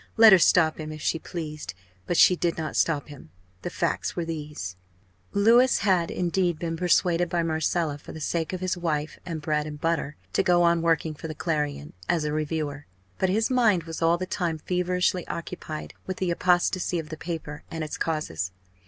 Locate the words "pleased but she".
1.19-2.35